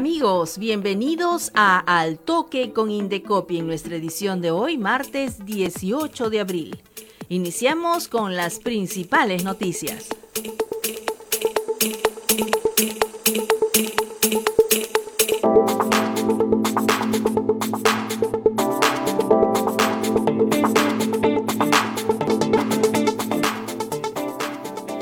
[0.00, 6.40] Amigos, bienvenidos a Al Toque con Indecopi en nuestra edición de hoy, martes 18 de
[6.40, 6.82] abril.
[7.28, 10.08] Iniciamos con las principales noticias.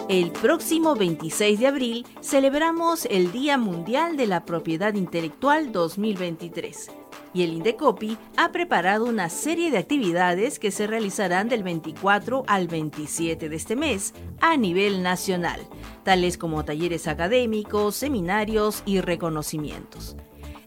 [0.09, 6.91] El próximo 26 de abril celebramos el Día Mundial de la Propiedad Intelectual 2023
[7.35, 12.69] y el Indecopi ha preparado una serie de actividades que se realizarán del 24 al
[12.69, 15.61] 27 de este mes a nivel nacional,
[16.05, 20.17] tales como talleres académicos, seminarios y reconocimientos.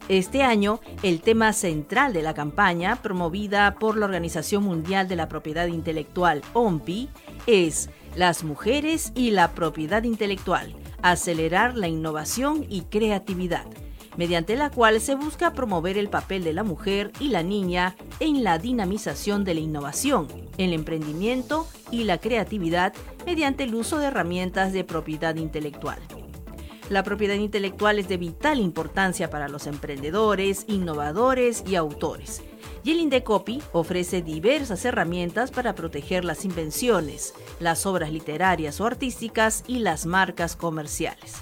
[0.08, 5.28] Este año, el tema central de la campaña, promovida por la Organización Mundial de la
[5.28, 7.08] Propiedad Intelectual, OMPI,
[7.46, 13.66] es Las mujeres y la propiedad intelectual, acelerar la innovación y creatividad
[14.16, 18.44] mediante la cual se busca promover el papel de la mujer y la niña en
[18.44, 22.92] la dinamización de la innovación, el emprendimiento y la creatividad
[23.24, 25.98] mediante el uso de herramientas de propiedad intelectual.
[26.90, 32.42] La propiedad intelectual es de vital importancia para los emprendedores, innovadores y autores.
[32.84, 33.22] Y el
[33.72, 40.56] ofrece diversas herramientas para proteger las invenciones, las obras literarias o artísticas y las marcas
[40.56, 41.36] comerciales.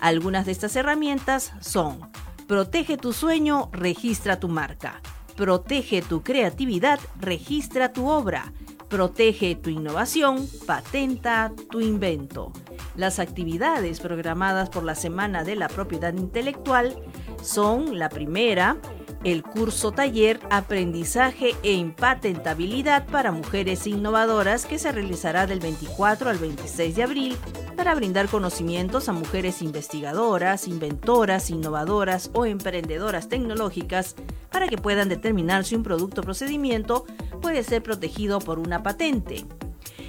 [0.00, 2.10] Algunas de estas herramientas son
[2.46, 5.00] Protege tu sueño, registra tu marca.
[5.36, 8.52] Protege tu creatividad, registra tu obra.
[8.88, 12.52] Protege tu innovación, patenta tu invento.
[12.94, 17.02] Las actividades programadas por la Semana de la Propiedad Intelectual
[17.42, 18.76] son la primera,
[19.24, 26.38] el curso taller Aprendizaje en Patentabilidad para Mujeres Innovadoras que se realizará del 24 al
[26.38, 27.36] 26 de abril
[27.76, 34.16] para brindar conocimientos a mujeres investigadoras, inventoras, innovadoras o emprendedoras tecnológicas
[34.50, 37.06] para que puedan determinar si un producto o procedimiento
[37.40, 39.44] puede ser protegido por una patente.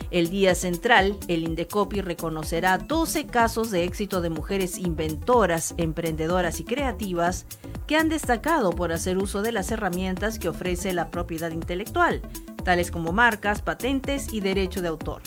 [0.10, 6.64] El día central, el Indecopi reconocerá 12 casos de éxito de mujeres inventoras, emprendedoras y
[6.64, 7.48] creativas
[7.88, 12.22] que han destacado por hacer uso de las herramientas que ofrece la propiedad intelectual,
[12.64, 15.22] tales como marcas, patentes y derecho de autor.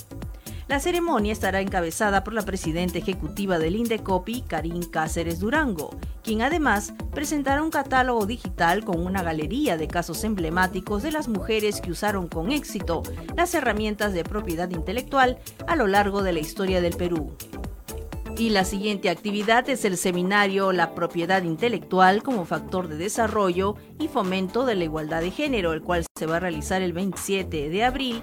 [0.69, 6.93] La ceremonia estará encabezada por la presidenta ejecutiva del Indecopi, Karin Cáceres Durango, quien además
[7.12, 12.27] presentará un catálogo digital con una galería de casos emblemáticos de las mujeres que usaron
[12.27, 13.05] con éxito
[13.37, 15.38] las herramientas de propiedad intelectual
[15.69, 17.37] a lo largo de la historia del Perú.
[18.39, 24.09] Y la siguiente actividad es el seminario La propiedad intelectual como factor de desarrollo y
[24.09, 27.85] fomento de la igualdad de género, el cual se va a realizar el 27 de
[27.85, 28.23] abril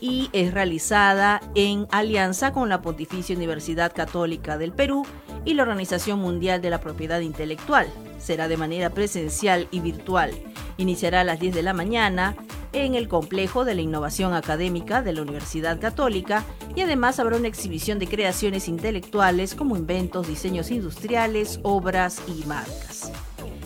[0.00, 5.06] y es realizada en alianza con la Pontificia Universidad Católica del Perú
[5.46, 7.88] y la Organización Mundial de la Propiedad Intelectual.
[8.18, 10.30] Será de manera presencial y virtual.
[10.76, 12.36] Iniciará a las 10 de la mañana
[12.72, 17.48] en el complejo de la innovación académica de la Universidad Católica y además habrá una
[17.48, 23.12] exhibición de creaciones intelectuales como inventos, diseños industriales, obras y marcas.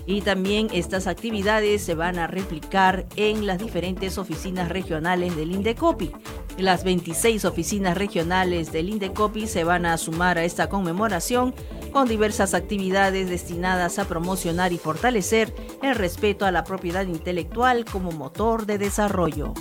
[0.06, 6.10] Y también estas actividades se van a replicar en las diferentes oficinas regionales del Indecopi.
[6.58, 11.54] Las 26 oficinas regionales del Indecopi se van a sumar a esta conmemoración
[11.92, 18.10] con diversas actividades destinadas a promocionar y fortalecer el respeto a la propiedad intelectual como
[18.10, 19.54] motor de desarrollo.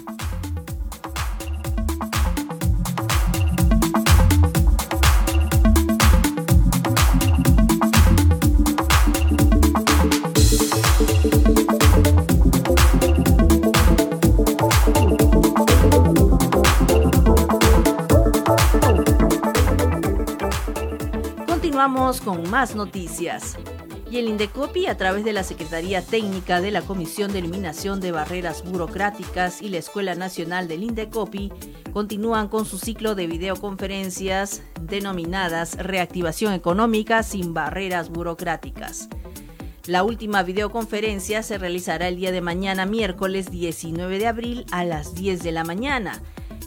[21.84, 23.58] Vamos con más noticias.
[24.12, 28.12] Y el Indecopi, a través de la Secretaría Técnica de la Comisión de Eliminación de
[28.12, 31.52] Barreras Burocráticas y la Escuela Nacional del Indecopi,
[31.92, 39.10] continúan con su ciclo de videoconferencias denominadas Reactivación Económica sin Barreras Burocráticas.
[39.88, 45.16] La última videoconferencia se realizará el día de mañana, miércoles 19 de abril, a las
[45.16, 46.22] 10 de la mañana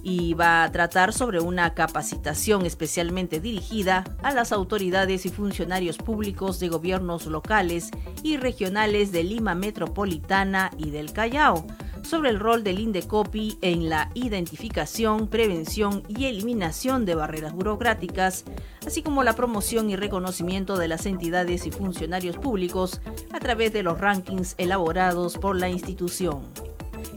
[0.05, 6.61] y va a tratar sobre una capacitación especialmente dirigida a las autoridades y funcionarios públicos
[6.61, 7.91] de gobiernos locales
[8.23, 11.67] y regionales de Lima Metropolitana y del Callao
[12.05, 18.45] sobre el rol del Indecopi en la identificación, prevención y eliminación de barreras burocráticas,
[18.87, 23.01] así como la promoción y reconocimiento de las entidades y funcionarios públicos
[23.33, 26.43] a través de los rankings elaborados por la institución.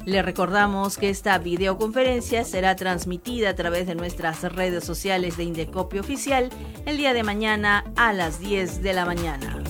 [0.05, 5.99] Le recordamos que esta videoconferencia será transmitida a través de nuestras redes sociales de Indecopi
[5.99, 6.49] Oficial
[6.85, 9.66] el día de mañana a las 10 de la mañana.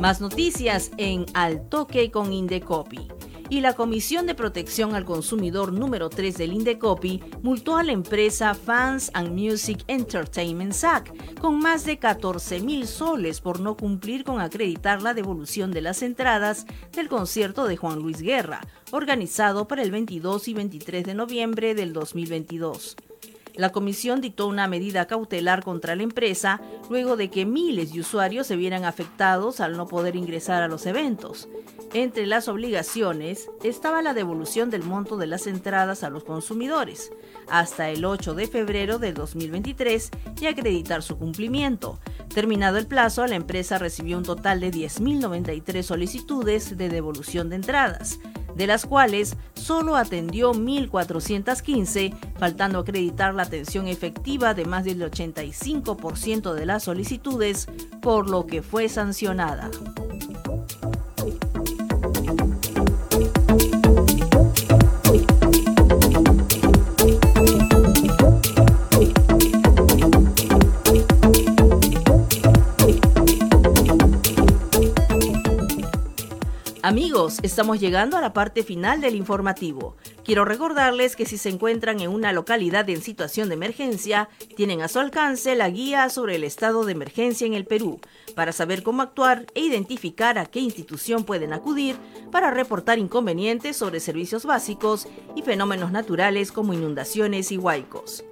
[0.00, 3.06] Más noticias en Al Toque con Indecopi.
[3.50, 8.54] Y la Comisión de Protección al Consumidor número 3 del Indecopi multó a la empresa
[8.54, 14.40] Fans and Music Entertainment SAC con más de 14 mil soles por no cumplir con
[14.40, 18.62] acreditar la devolución de las entradas del concierto de Juan Luis Guerra,
[18.92, 22.96] organizado para el 22 y 23 de noviembre del 2022.
[23.54, 28.46] La comisión dictó una medida cautelar contra la empresa luego de que miles de usuarios
[28.46, 31.48] se vieran afectados al no poder ingresar a los eventos.
[31.92, 37.10] Entre las obligaciones estaba la devolución del monto de las entradas a los consumidores
[37.48, 40.10] hasta el 8 de febrero de 2023
[40.40, 41.98] y acreditar su cumplimiento.
[42.32, 48.20] Terminado el plazo, la empresa recibió un total de 10.093 solicitudes de devolución de entradas
[48.54, 49.36] de las cuales
[49.70, 57.68] solo atendió 1.415, faltando acreditar la atención efectiva de más del 85% de las solicitudes,
[58.02, 59.70] por lo que fue sancionada.
[76.82, 79.96] Amigos, estamos llegando a la parte final del informativo.
[80.24, 84.88] Quiero recordarles que si se encuentran en una localidad en situación de emergencia, tienen a
[84.88, 88.00] su alcance la guía sobre el estado de emergencia en el Perú,
[88.34, 91.96] para saber cómo actuar e identificar a qué institución pueden acudir
[92.32, 95.06] para reportar inconvenientes sobre servicios básicos
[95.36, 98.24] y fenómenos naturales como inundaciones y huaicos.